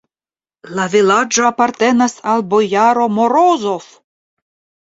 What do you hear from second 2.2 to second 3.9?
al bojaro Morozov!